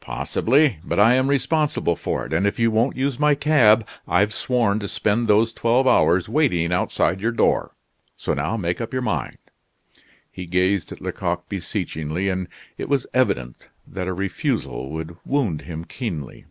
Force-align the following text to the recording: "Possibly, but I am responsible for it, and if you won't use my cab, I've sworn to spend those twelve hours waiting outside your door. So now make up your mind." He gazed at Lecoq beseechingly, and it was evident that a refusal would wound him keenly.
"Possibly, 0.00 0.80
but 0.82 0.98
I 0.98 1.14
am 1.14 1.28
responsible 1.30 1.94
for 1.94 2.26
it, 2.26 2.32
and 2.32 2.48
if 2.48 2.58
you 2.58 2.68
won't 2.68 2.96
use 2.96 3.20
my 3.20 3.36
cab, 3.36 3.86
I've 4.08 4.32
sworn 4.34 4.80
to 4.80 4.88
spend 4.88 5.28
those 5.28 5.52
twelve 5.52 5.86
hours 5.86 6.28
waiting 6.28 6.72
outside 6.72 7.20
your 7.20 7.30
door. 7.30 7.76
So 8.16 8.34
now 8.34 8.56
make 8.56 8.80
up 8.80 8.92
your 8.92 9.02
mind." 9.02 9.38
He 10.32 10.46
gazed 10.46 10.90
at 10.90 11.00
Lecoq 11.00 11.48
beseechingly, 11.48 12.28
and 12.28 12.48
it 12.76 12.88
was 12.88 13.06
evident 13.14 13.68
that 13.86 14.08
a 14.08 14.12
refusal 14.12 14.90
would 14.90 15.16
wound 15.24 15.60
him 15.62 15.84
keenly. 15.84 16.46